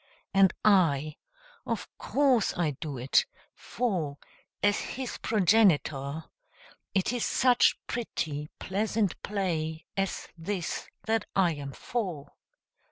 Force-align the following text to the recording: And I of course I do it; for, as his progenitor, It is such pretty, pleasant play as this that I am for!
And 0.33 0.51
I 0.65 1.17
of 1.63 1.87
course 1.99 2.57
I 2.57 2.71
do 2.71 2.97
it; 2.97 3.27
for, 3.53 4.17
as 4.63 4.79
his 4.79 5.19
progenitor, 5.19 6.23
It 6.95 7.13
is 7.13 7.23
such 7.23 7.77
pretty, 7.85 8.49
pleasant 8.57 9.21
play 9.21 9.85
as 9.95 10.27
this 10.35 10.89
that 11.05 11.25
I 11.35 11.53
am 11.53 11.71
for! 11.73 12.31